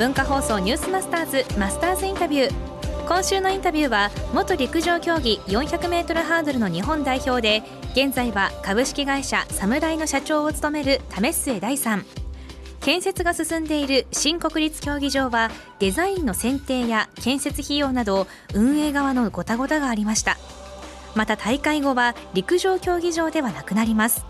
[0.00, 3.06] 文化放送ニュースマスターズマスターズインタビュー。
[3.06, 7.62] 今週のインタビューは元陸上競技 400m ハードルの日本代表で
[7.92, 12.06] 現在は株式会社サムライの社長を務める為末大さん。
[12.80, 20.38] 建設が進んでいる新国立競技場はデザインの選定や建設費用など運営側のごたごたがありました。
[21.14, 24.24] また大会後は陸上競技場ではなくなります。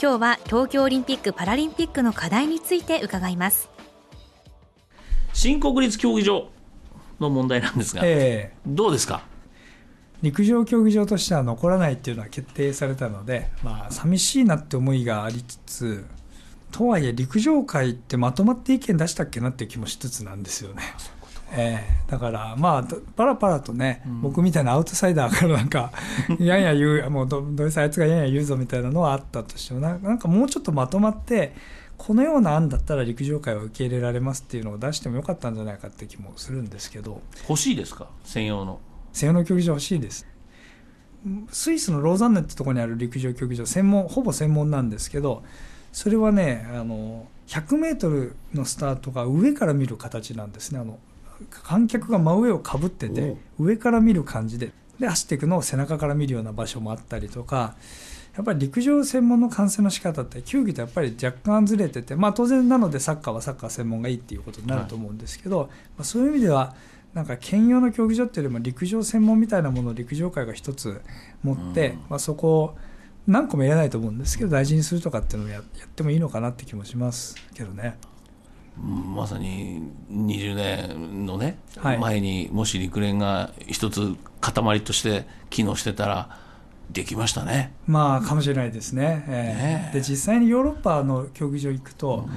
[0.00, 3.75] 今日は東京オリンピック・パラリンピックの課題について伺います。
[5.36, 6.48] 新国立競技場
[7.20, 9.22] の問題なんですが、えー、どうですか？
[10.22, 16.06] 陸上競技場としては残らないっていうのは決定されたので、まあ、寂しいなって思いがありつつ
[16.72, 20.82] とはいえ陸上界ってまとまって意見出したっけなっていう気もしつつなんですよね。
[21.52, 25.92] えー、だからまあパラパラとね、うん、僕みたいなアウトサイダーからなんか
[26.40, 31.54] やんや言うもうどどうせあいつがやんや言うぞみたいなのはあったとしてもなんかもうちょっとまとまって
[31.98, 38.08] このような案だったら陸上界は受け入れられますっていうのを出してもよかったんじゃないかって気もするんですけど欲しいですか？
[38.24, 38.80] 専用の。
[39.12, 40.26] 専用の競技場欲しいです。
[41.50, 45.42] スイスのローザンヌってところにある陸上競技場専門ほぼ専門なんですけど
[45.92, 50.78] それはねあの100メートルのスタートが上から見る形なんですね。
[50.78, 50.98] あの
[51.50, 54.72] 観客が真上をかぶってて上から見る感じで。
[54.98, 57.76] で走っていくのを背中から見るような場所もあったりとか
[58.36, 66.74] やっぱり陸上専門の観戦の仕方って球技とやっぱり若干ずれてて、まあ、当然なのでサッカーはサッカー専門がいいっていうことになると思うんですけど、はい、まあ、そういう意味では
[67.14, 71.00] なんか兼用の競技場っていうよりも陸上専門みたいなものを陸上界が一つ
[71.42, 72.78] 持って、まあ、そこを
[73.26, 75.62] 何個も言えないと思うんですけど大事にするとかっていうのをやっ
[75.94, 77.96] てもいいのかなって気もしますけどね。
[78.76, 86.38] まさに20年のね、はい、前にもし陸連が一つ塊として機能してたら
[86.90, 87.72] できましたね。
[87.86, 89.24] まあかもしれないですね。
[89.28, 92.28] えー、ねで実際にヨーロッパの競技場行くと、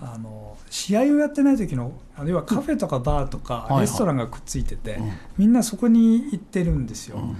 [0.00, 7.18] あの試合をやってない時のあるいはカフェとかバーとかレストランがくっついてて、はいはい、みんなそこに行ってるんですよ。
[7.18, 7.36] うん、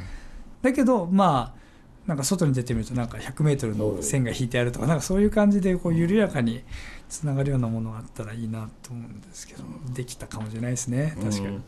[0.63, 1.59] だけどまあ
[2.09, 6.65] なんか外に出てみるとなんか 100m の線が引いてあるとかなんかそういう感じでこう緩やかに
[7.11, 11.15] つながるようなものがあったらいいなと思うんですけどできたかもしれないですね。
[11.23, 11.65] 確かに、うん、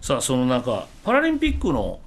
[0.00, 2.00] さあその中パラリンピックの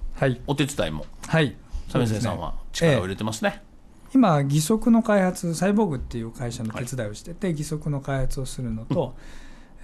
[0.48, 1.56] お手伝いも、はい、
[1.94, 3.62] 為末さんは力を入れてますね、え
[4.10, 9.16] え、今義足の開発サイボーグっていう会社の手伝いをしてて、はい、義足の開発をするのと、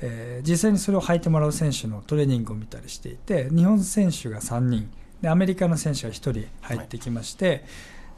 [0.01, 4.91] えー、実際にそれを履いてもらう選手のトレーニングを見たりしていて日本選手が3人
[5.22, 7.62] でアメリカの選手が1人入ってきまして、はい、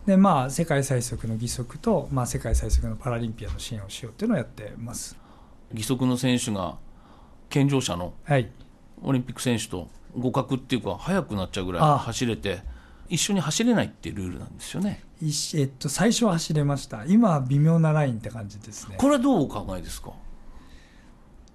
[0.08, 5.18] でまあ、世界最速の義足と、まあ、世界最速のパラリンピアの支援をしようというのをやってます。
[5.74, 6.78] 義足の選手が
[7.50, 8.14] 健常者の
[9.02, 12.62] オリンピック選手と互角っていうか速くなっちゃうぐらい走れて
[13.14, 15.04] 一緒に走れないっていうルールなんですよね。
[15.22, 17.06] えっと、最初は走れました。
[17.06, 18.96] 今は微妙なラインって感じですね。
[18.98, 20.12] これはどうお考えですか？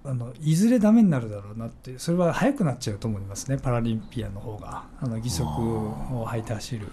[0.05, 3.59] あのいずれダメになるだろうなってそれは早くなっちゃうと思いますね。
[3.59, 4.85] パラリンピアの方が。
[5.01, 6.89] あの義足を履いて走る。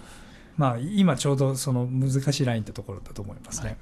[0.56, 3.74] まあ今ちょうどその難しいラインってところだと思いますね、は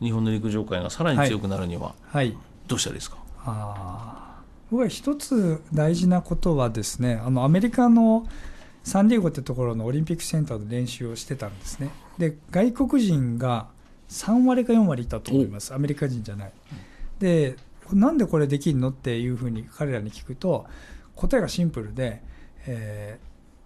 [0.00, 2.36] い、日本の陸上界がさらに強くなるには、はい、
[2.68, 3.18] どうしたらいいですか？
[3.44, 8.24] あ僕は一つ大事なことはですねあのアメリカの
[8.82, 11.90] サンディエゴってところのオリンピックセンターで練習をしてたんですね。
[12.18, 13.68] で外国人が
[14.08, 15.72] 3割か4割いたと思います。
[15.74, 16.52] アメリカ人じゃない、
[17.18, 17.56] で
[17.92, 20.66] なんでこれできるのっていうふうに彼らに聞くと
[21.14, 22.22] 答えがシンプルで、
[22.66, 23.18] え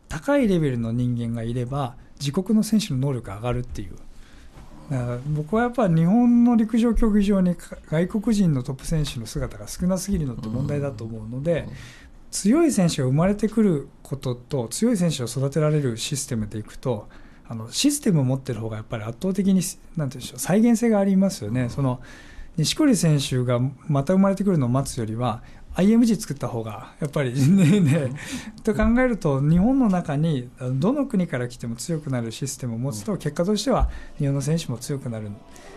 [0.08, 3.96] ー、高いレベルの人間がいれば自国の選手の能力が上がるっていう。
[4.90, 7.56] だから僕はやっぱり日本の陸上競技場に
[7.90, 11.66] 外国人のトップ選手の姿が少なすぎるのって問題だと思うので、
[12.34, 17.08] 強い選手が生まれてくることと強い選手を育てられるシステムでいくと
[17.46, 19.60] あのシステムを持ってる方がやっぱり圧倒的に
[19.96, 21.68] なんていうんでしょう再現性がありますよね。
[21.68, 22.00] その
[22.56, 25.44] 錦織選手がまた生まれてくるのを待つよりは
[25.76, 28.10] IMG 作った方がやっぱりね ね
[28.64, 33.88] と考えると日本の中にどの国から来ても強くなるシステムを持つと結果としては
[34.18, 35.36] 日本の選手も強くなるん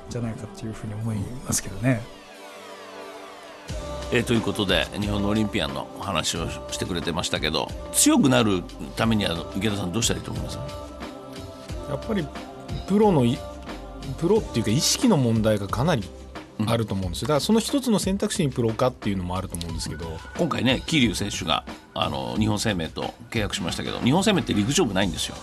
[0.09, 2.01] じゃないかというふうに思いますけどね。
[4.12, 8.63] えー、ということで日本のオリンピアンの話をしてくれてましたけど強くなる
[8.95, 10.57] ためには池田さんどうしたらいいと思います？
[11.89, 12.25] やっぱり
[12.88, 13.25] プロの
[14.18, 16.04] プロっていうか意識の問題がかなり
[16.65, 17.27] あると思うんですよ。
[17.27, 20.18] だからその一つの選択肢にプロ化っていうのもあると思うんですけど。
[20.38, 21.63] 今回ね桐生選手が
[21.94, 25.36] あの日本生命と契約しましたけど日本生命って陸上部ないんですよ、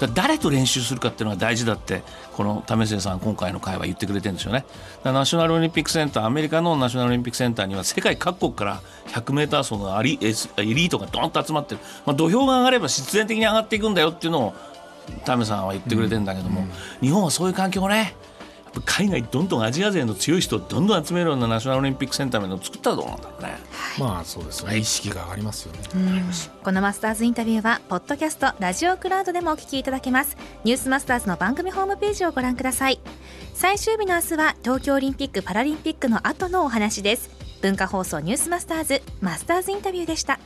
[0.00, 4.64] うん、誰と練習するかっていうのが大事だってこの為末さん今回の会話言ってくれてるんですよね。
[5.04, 14.54] ナショナルオリンピックセンターアメリカのナショナルオリンピックセンターには世界各国から 100m 走のアリエリートがドンと集まってる、まあ、土俵が上がれば必然的に上がっていくんだよっていうのを
[15.24, 16.66] 為さんは言ってくれてるんだけども、うん。
[16.66, 18.16] うん、日本はそういう環境をね
[18.80, 23.58] 海外どんどんアジア勢の強い人をどんどん集めるようなナショナルオリンピックセンターを作ったらどうなんだろうね。
[23.98, 25.80] まあそうですね、意識が上がりますよね。
[26.62, 30.36] このマスターズインタビューはポッドキャストラジオクラウドでもお聞きいただけます。
[30.64, 33.00] ニュースマスターズの番組ホームページをご覧ください。
[33.54, 37.42] 最終日の明日は東京オリンピック・パラリンピックの後のお話です。
[37.62, 40.40] 文化放送ニュースマスターズマスターズインタビューでした